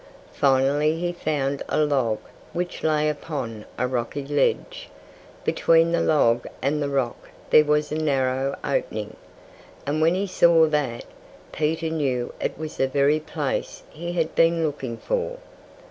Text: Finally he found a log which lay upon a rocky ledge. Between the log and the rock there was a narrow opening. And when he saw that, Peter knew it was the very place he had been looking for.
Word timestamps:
Finally 0.33 0.99
he 0.99 1.11
found 1.13 1.61
a 1.69 1.77
log 1.77 2.17
which 2.53 2.81
lay 2.81 3.07
upon 3.07 3.65
a 3.77 3.87
rocky 3.87 4.25
ledge. 4.25 4.89
Between 5.43 5.91
the 5.91 6.01
log 6.01 6.47
and 6.59 6.81
the 6.81 6.89
rock 6.89 7.29
there 7.51 7.63
was 7.65 7.91
a 7.91 7.99
narrow 7.99 8.55
opening. 8.63 9.15
And 9.85 10.01
when 10.01 10.15
he 10.15 10.25
saw 10.25 10.65
that, 10.65 11.03
Peter 11.51 11.91
knew 11.91 12.33
it 12.41 12.57
was 12.57 12.77
the 12.77 12.87
very 12.87 13.19
place 13.19 13.83
he 13.91 14.13
had 14.13 14.33
been 14.33 14.65
looking 14.65 14.97
for. 14.97 15.37